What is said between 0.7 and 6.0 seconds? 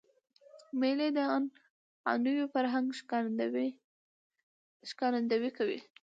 مېلې د عنعنوي فرهنګ ښکارندویي کوي.